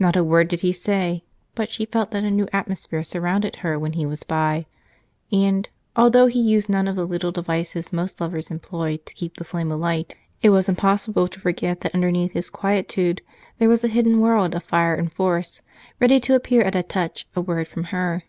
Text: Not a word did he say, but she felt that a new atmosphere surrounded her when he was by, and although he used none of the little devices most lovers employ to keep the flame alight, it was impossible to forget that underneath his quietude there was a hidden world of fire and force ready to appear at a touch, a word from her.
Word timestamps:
Not 0.00 0.16
a 0.16 0.24
word 0.24 0.48
did 0.48 0.62
he 0.62 0.72
say, 0.72 1.22
but 1.54 1.70
she 1.70 1.84
felt 1.86 2.10
that 2.10 2.24
a 2.24 2.30
new 2.32 2.48
atmosphere 2.52 3.04
surrounded 3.04 3.54
her 3.62 3.78
when 3.78 3.92
he 3.92 4.04
was 4.04 4.24
by, 4.24 4.66
and 5.30 5.68
although 5.94 6.26
he 6.26 6.40
used 6.40 6.68
none 6.68 6.88
of 6.88 6.96
the 6.96 7.06
little 7.06 7.30
devices 7.30 7.92
most 7.92 8.20
lovers 8.20 8.50
employ 8.50 8.96
to 9.04 9.14
keep 9.14 9.36
the 9.36 9.44
flame 9.44 9.70
alight, 9.70 10.16
it 10.42 10.50
was 10.50 10.68
impossible 10.68 11.28
to 11.28 11.38
forget 11.38 11.82
that 11.82 11.94
underneath 11.94 12.32
his 12.32 12.50
quietude 12.50 13.22
there 13.58 13.68
was 13.68 13.84
a 13.84 13.86
hidden 13.86 14.18
world 14.18 14.56
of 14.56 14.64
fire 14.64 14.96
and 14.96 15.12
force 15.14 15.62
ready 16.00 16.18
to 16.18 16.34
appear 16.34 16.62
at 16.62 16.74
a 16.74 16.82
touch, 16.82 17.28
a 17.36 17.40
word 17.40 17.68
from 17.68 17.84
her. 17.94 18.24